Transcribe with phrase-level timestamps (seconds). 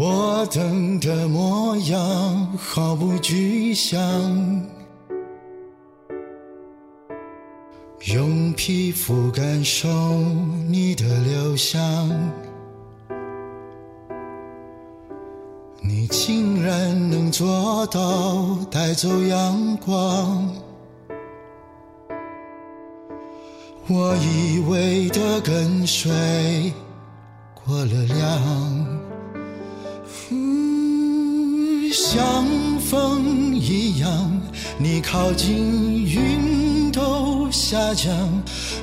[0.00, 3.98] 我等的模样毫不具象，
[8.04, 9.88] 用皮肤感受
[10.68, 12.08] 你的留香，
[15.80, 20.48] 你竟然能做到带走阳光，
[23.88, 26.72] 我以为的跟随
[32.10, 32.46] 像
[32.80, 34.08] 风一样，
[34.78, 38.10] 你靠近，云都下降；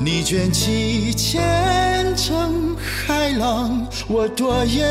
[0.00, 4.84] 你卷起千层海浪，我躲也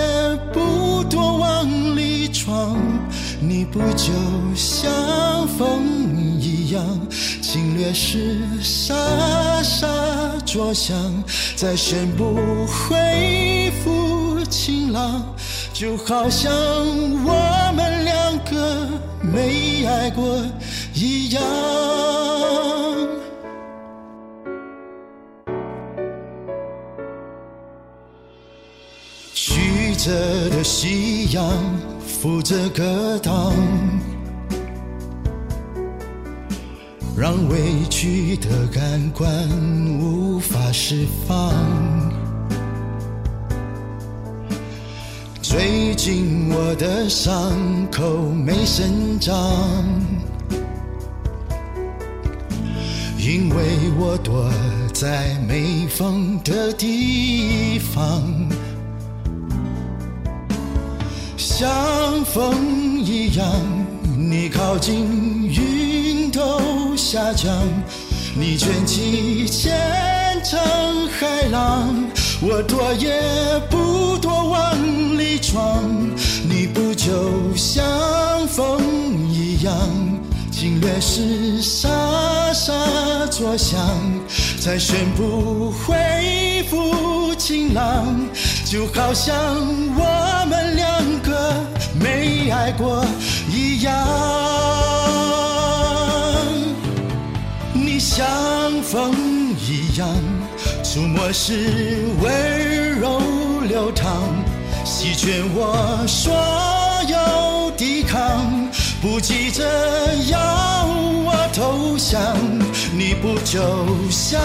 [0.54, 1.67] 不躲，往
[1.98, 2.80] 里闯。
[3.41, 4.13] 你不就
[4.55, 5.84] 像风
[6.40, 6.82] 一样，
[7.41, 8.95] 侵略时沙
[9.62, 9.85] 沙
[10.45, 10.95] 作响，
[11.57, 15.21] 再宣布恢复晴朗。
[15.73, 16.54] 就好像
[17.26, 17.34] 我
[20.02, 20.44] 爱过
[20.96, 21.44] 一样。
[29.32, 30.10] 曲折
[30.49, 31.46] 的夕阳
[31.99, 33.54] 扶着歌档，
[37.16, 39.29] 让委屈的感官
[39.99, 42.01] 无法释放。
[45.52, 47.52] 最近我的伤
[47.91, 49.35] 口没生长，
[53.20, 54.49] 因为我躲
[54.94, 58.24] 在没风的地方，
[61.35, 63.46] 像风一样，
[64.18, 65.06] 你靠近，
[65.50, 67.53] 云都下降，
[68.34, 69.78] 你卷起千
[70.46, 70.57] 层
[71.09, 71.94] 海浪。
[72.44, 73.22] 我躲也
[73.69, 73.78] 不，
[75.42, 75.84] 往里闯。
[76.47, 78.80] 你不就像风
[79.30, 79.74] 一样，
[80.52, 81.90] 侵略时沙
[82.53, 82.74] 沙
[83.28, 83.80] 作响，
[84.59, 88.06] 再宣布恢复晴朗。
[88.66, 89.35] 就好像
[89.96, 91.53] 我们两个
[92.00, 93.03] 没爱过
[93.50, 94.07] 一样。
[97.74, 98.18] 你像
[98.84, 99.13] 风
[99.57, 100.07] 一样。
[100.84, 103.22] 触摸时温柔
[103.62, 104.24] 流淌，
[104.84, 106.34] 席卷我所
[107.08, 108.69] 有抵抗，
[109.02, 109.64] 不急着
[110.30, 110.86] 要
[111.24, 112.36] 我投降。
[112.94, 113.62] 你不就
[114.09, 114.40] 像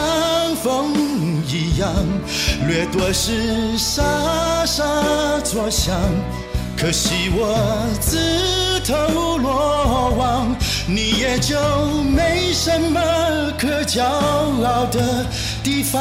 [0.62, 0.92] 风
[1.46, 1.90] 一样，
[2.66, 4.02] 掠夺时沙
[4.64, 4.84] 沙
[5.44, 5.94] 作响，
[6.76, 7.56] 可惜我
[8.00, 10.54] 自投罗网，
[10.86, 11.58] 你也就
[12.04, 13.00] 没什么
[13.58, 15.26] 可骄傲的。
[15.62, 16.00] 地方，